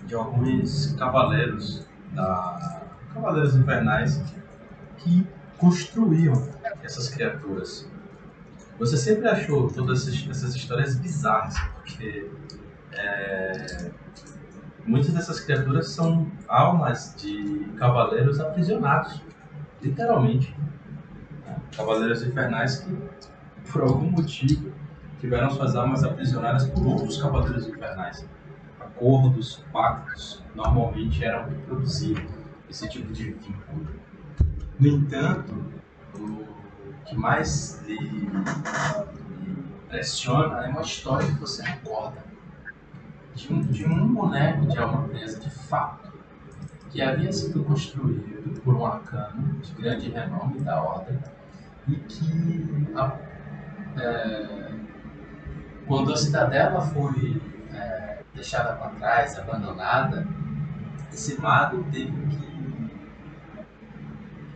[0.07, 2.83] De alguns cavaleiros, da,
[3.15, 4.23] cavaleiros infernais,
[4.99, 5.27] que
[5.59, 6.49] construíam
[6.83, 7.89] essas criaturas.
[8.79, 12.31] Você sempre achou todas essas, essas histórias bizarras, porque
[12.93, 13.91] é,
[14.87, 19.23] muitas dessas criaturas são almas de cavaleiros aprisionados,
[19.83, 20.55] literalmente
[21.51, 21.57] né?
[21.77, 22.97] Cavaleiros Infernais que,
[23.71, 24.70] por algum motivo,
[25.21, 28.27] tiveram suas almas aprisionadas por outros Cavaleiros Infernais.
[28.81, 32.23] Acordos, pactos, normalmente eram que produziam
[32.69, 33.87] esse tipo de vínculo.
[34.79, 35.55] No entanto,
[36.15, 36.47] o
[37.05, 38.31] que mais lhe,
[39.85, 42.25] impressiona é uma história que você recorda
[43.35, 46.11] de um, de um boneco de alma presa de fato
[46.91, 51.19] que havia sido construído por um arcano de grande renome da ordem
[51.89, 53.17] e que a-
[53.97, 54.60] é,
[55.91, 57.43] quando a cidadela foi
[57.75, 60.25] é, deixada para trás, abandonada,
[61.13, 62.49] esse mago teve que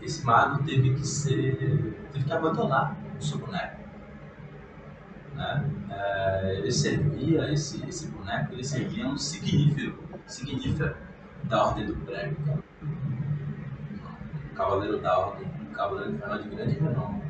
[0.01, 3.81] esse mago teve que ser teve que abandonar o seu boneco
[5.35, 5.65] né?
[5.91, 10.95] É, ele servia esse, esse boneco ele servia um signífero signífero
[11.45, 12.63] da ordem do prego
[14.55, 17.25] cavaleiro da ordem um cavaleiro infernal de grande renome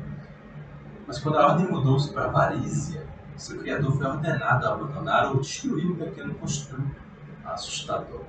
[1.07, 5.91] mas quando a ordem mudou-se para Varízia seu criador foi ordenado a abandonar ou destruir
[5.91, 6.95] o pequeno construto
[7.43, 8.23] assustador.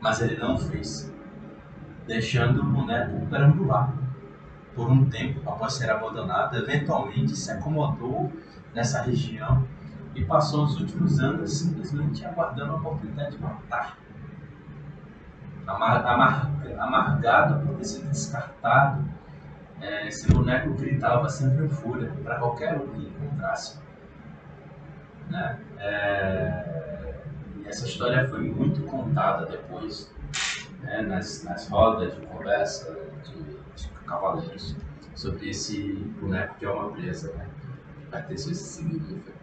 [0.00, 1.12] Mas ele não fez
[2.06, 3.92] deixando o boneco perambular.
[4.74, 8.32] Por um tempo após ser abandonado, eventualmente se acomodou
[8.74, 9.66] nessa região
[10.14, 13.98] e passou os últimos anos simplesmente aguardando a oportunidade de matar.
[15.66, 19.04] Amar, amar, amargado por ter sido descartado,
[19.82, 23.78] eh, esse boneco gritava sempre em fúria para qualquer um que encontrasse.
[25.28, 25.58] Né?
[25.78, 27.14] Eh,
[27.56, 30.12] e essa história foi muito contada depois
[30.82, 33.42] né, nas, nas rodas de conversa de,
[33.74, 34.76] de cavaleiros
[35.14, 37.48] sobre esse boneco de alma presa, né,
[38.00, 39.42] que pertence a esse significado.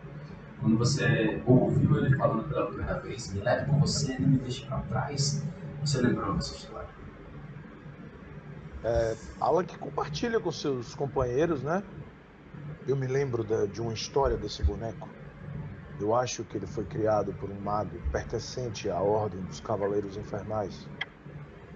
[0.59, 4.65] Quando você ouviu ele falando pela primeira vez, me leve com você, não me deixe
[4.65, 5.45] para trás,
[5.81, 6.78] você lembrou dessa história.
[9.39, 11.84] Alan que compartilha com seus companheiros, né?
[12.88, 15.09] Eu me lembro de uma história desse boneco.
[15.99, 20.88] Eu acho que ele foi criado por um mago pertencente à Ordem dos Cavaleiros Infernais.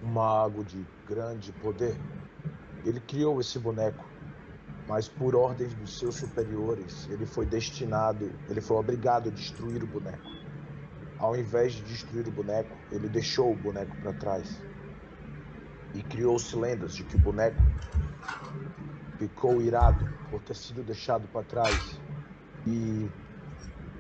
[0.02, 2.00] Um mago de grande poder.
[2.86, 4.10] Ele criou esse boneco,
[4.88, 9.88] mas por ordens dos seus superiores, ele foi destinado, ele foi obrigado a destruir o
[9.88, 10.32] boneco.
[11.18, 14.73] Ao invés de destruir o boneco, ele deixou o boneco para trás.
[15.94, 17.62] E criou-se lendas de que o boneco
[19.18, 22.00] ficou irado por ter sido deixado para trás
[22.66, 23.10] e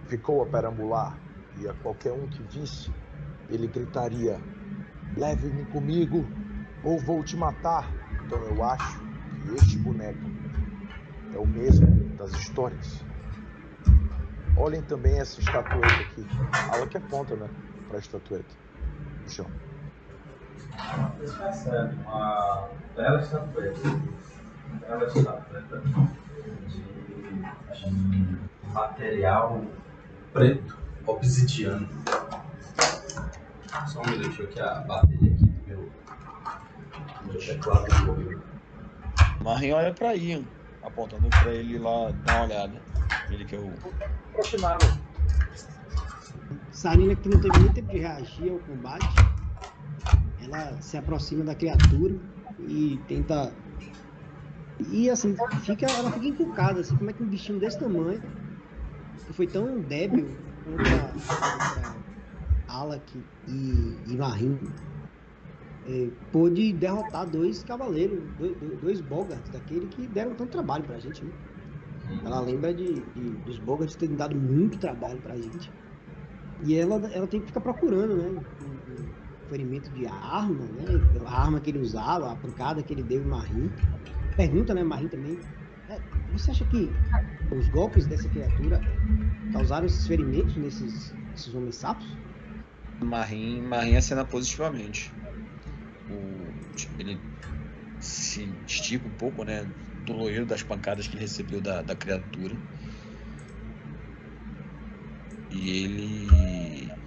[0.07, 1.17] ficou a perambular.
[1.59, 2.91] E a qualquer um que visse,
[3.49, 4.39] ele gritaria:
[5.15, 6.25] Leve-me comigo
[6.83, 7.87] ou vou te matar.
[8.25, 8.99] Então eu acho
[9.41, 10.31] que este boneco
[11.33, 13.05] é o mesmo das histórias.
[14.57, 16.25] Olhem também essa estatueta aqui.
[16.73, 17.49] Ela que aponta, né?
[17.87, 18.55] Para a estatueta.
[19.27, 19.72] Chão.
[21.17, 23.79] Vocês percebem uma bela estatueta.
[24.81, 25.81] Bela estatueta
[26.67, 28.37] de,
[28.73, 29.63] material
[30.33, 31.87] preto, obsidiano.
[33.87, 35.91] Só um minutinho que a bateria aqui do meu,
[37.21, 38.41] do meu teclado morreu.
[39.41, 40.43] Marinho olha pra Ian,
[40.81, 42.81] apontando pra ele lá dar uma olhada.
[43.29, 43.73] Ele que é o.
[44.31, 45.03] Aproximaram.
[46.71, 49.07] Sarina, que não teve nem tempo de reagir ao combate,
[50.53, 52.15] ela se aproxima da criatura
[52.57, 53.59] e tenta.
[54.79, 58.23] E assim, fica, ela fica encucada, assim, como é que um bichinho desse tamanho,
[59.25, 61.13] que foi tão débil contra,
[62.67, 63.15] Alak
[63.47, 64.59] e, e Marim,
[65.83, 71.25] eh, pôde derrotar dois cavaleiros, dois, dois Bogarts, daquele que deram tanto trabalho pra gente,
[71.25, 71.33] né?
[72.23, 75.73] Ela lembra de, de dos Bogarts terem dado muito trabalho pra gente.
[76.59, 78.43] E ela, ela tem que ficar procurando, né?
[79.53, 80.83] Ferimento de arma, né?
[81.27, 83.69] A arma que ele usava, a pancada que ele deu em Marim.
[84.35, 85.37] Pergunta, né, Marim também.
[85.87, 86.01] é,
[86.31, 86.89] você acha que
[87.51, 88.81] os golpes dessa criatura
[89.53, 92.07] causaram esses ferimentos nesses, nesses homens sapos?
[93.03, 95.13] Marim, Marim acena positivamente.
[96.09, 96.17] O,
[96.75, 97.19] tipo, ele
[97.99, 99.63] se estica um pouco, né?
[100.03, 102.55] Dolorido das pancadas que ele recebeu da, da criatura.
[105.51, 107.02] E ele.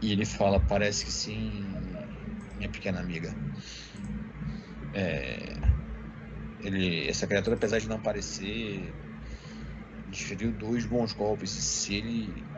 [0.00, 2.04] E ele fala: Parece que sim,
[2.56, 3.38] minha pequena amiga.
[4.92, 5.60] É,
[6.58, 8.96] ele, essa criatura, apesar de não aparecer,
[10.06, 11.52] desferiu dois bons golpes.
[11.52, 12.50] Se ele.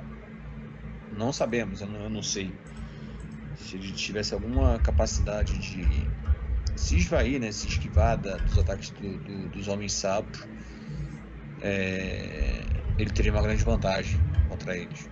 [1.11, 2.61] Não sabemos, eu não, eu não sei.
[3.55, 6.15] Se ele tivesse alguma capacidade de
[6.77, 10.49] se esvair, né, se esquivar da- dos ataques do- do- dos homens sapos,
[11.59, 15.11] é, ele teria uma grande vantagem contra eles.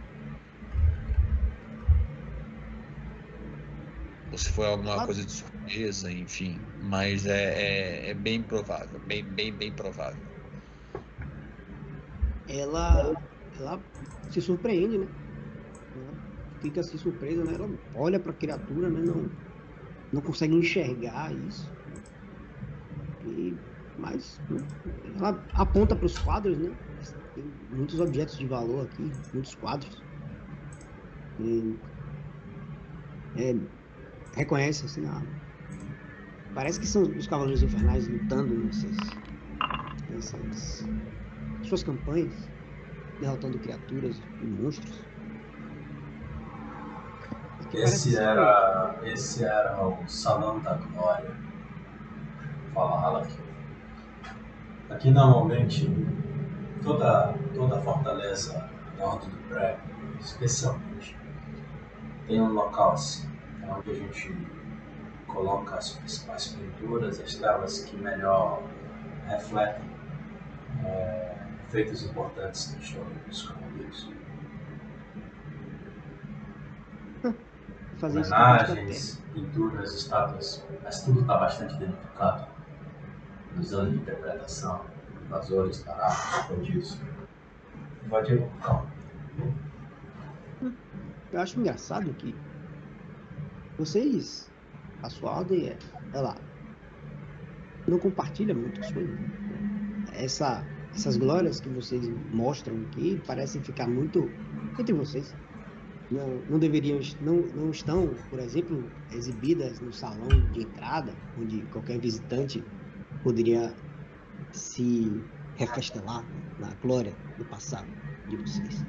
[4.30, 5.04] Ou se foi alguma Claro.
[5.04, 6.70] coisa de surpresa, enfim.
[6.78, 10.20] Mas é, é, é bem provável, bem, bem, bem provável.
[12.46, 13.14] Ela,
[13.52, 13.86] ela
[14.28, 15.08] se surpreende, né?
[15.94, 16.18] Ela
[16.60, 17.54] fica assim surpresa, né?
[17.54, 19.02] Ela olha para a criatura, né?
[19.02, 19.36] Não,
[20.12, 21.76] não consegue enxergar isso.
[23.20, 23.60] E,
[23.96, 24.60] mas né,
[25.16, 26.76] ela aponta para os quadros, né?
[27.34, 30.06] Tem muitos objetos de valor aqui, muitos quadros.
[31.38, 31.78] E,
[33.34, 33.52] é,
[34.38, 35.20] reconhece assim, a,
[36.54, 38.96] parece que são os cavaleiros infernais lutando nessas,
[40.10, 40.88] nessas
[41.62, 42.48] suas campanhas,
[43.20, 45.04] derrotando criaturas e monstros.
[47.74, 51.36] Esse era, esse era o Salão da Glória.
[52.72, 53.32] Fala Halak.
[54.88, 55.90] Aqui normalmente
[56.82, 59.78] toda, toda fortaleza norte do pré,
[60.18, 61.16] especialmente,
[62.26, 63.27] tem um local assim,
[63.68, 64.36] onde a gente
[65.26, 68.62] coloca as principais pinturas, as telas que melhor
[69.26, 69.84] refletem
[70.84, 71.36] é,
[71.68, 74.08] feitos importantes da história dos cavaleiros.
[77.98, 82.46] fazer homenagens, pinturas, estátuas, mas tudo está bastante danificado.
[83.56, 84.84] Nos anos de interpretação,
[85.26, 86.98] invasores, tarafos, bandidos.
[88.04, 88.86] Invadiram, calma.
[91.32, 92.34] Eu acho engraçado que
[93.78, 94.50] vocês,
[95.02, 95.78] a sua ordem é,
[96.12, 96.36] ela
[97.86, 99.14] não compartilha muitas coisas.
[99.14, 100.04] né?
[100.12, 104.30] Essa, essas glórias que vocês mostram aqui parecem ficar muito
[104.78, 105.34] entre vocês.
[106.10, 111.98] Não, não deveriam, não, não estão, por exemplo, exibidas no salão de entrada, onde qualquer
[111.98, 112.64] visitante
[113.22, 113.74] poderia
[114.52, 115.22] se
[115.56, 116.24] refestelar
[116.58, 117.86] na glória do passado
[118.28, 118.84] de vocês.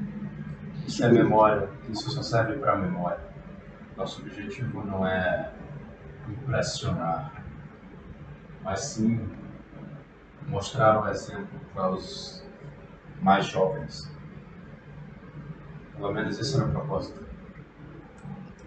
[0.88, 3.29] Isso é memória, isso só serve para memória.
[4.00, 5.52] Nosso objetivo não é
[6.30, 7.44] impressionar,
[8.64, 9.20] mas sim
[10.48, 12.42] mostrar um exemplo para os
[13.22, 14.10] mais jovens.
[15.98, 17.22] Pelo menos esse era o propósito.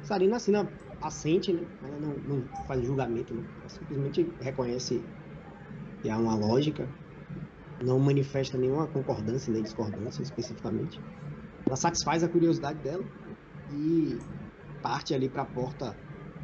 [0.03, 0.69] Sarina assina
[1.01, 1.67] assente, né?
[1.83, 3.43] Ela não, não faz julgamento, né?
[3.61, 5.03] Ela simplesmente reconhece
[6.03, 6.87] que há uma lógica,
[7.83, 11.01] não manifesta nenhuma concordância nem discordância especificamente.
[11.65, 13.03] Ela satisfaz a curiosidade dela
[13.71, 14.19] e
[14.83, 15.97] parte ali para a porta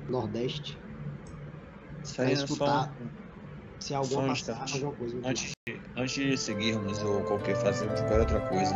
[0.08, 0.80] nordeste
[2.16, 3.04] para Sarina, escutar só,
[3.80, 5.20] se alguma um passagem, alguma coisa.
[5.24, 8.74] antes, de- antes de seguirmos ou qualquer fazer qualquer outra coisa,